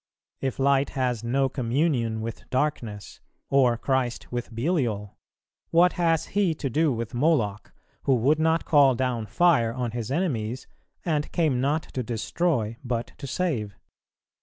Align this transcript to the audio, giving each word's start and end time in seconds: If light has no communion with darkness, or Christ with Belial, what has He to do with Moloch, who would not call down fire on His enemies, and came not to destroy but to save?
If 0.39 0.57
light 0.57 0.89
has 0.97 1.23
no 1.23 1.47
communion 1.47 2.21
with 2.21 2.49
darkness, 2.49 3.19
or 3.51 3.77
Christ 3.77 4.31
with 4.31 4.49
Belial, 4.51 5.15
what 5.69 5.93
has 5.93 6.29
He 6.33 6.55
to 6.55 6.71
do 6.71 6.91
with 6.91 7.13
Moloch, 7.13 7.71
who 8.05 8.15
would 8.15 8.39
not 8.39 8.65
call 8.65 8.95
down 8.95 9.27
fire 9.27 9.71
on 9.71 9.91
His 9.91 10.09
enemies, 10.09 10.65
and 11.05 11.31
came 11.31 11.61
not 11.61 11.83
to 11.93 12.01
destroy 12.01 12.77
but 12.83 13.11
to 13.19 13.27
save? 13.27 13.77